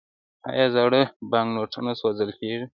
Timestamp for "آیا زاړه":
0.49-1.01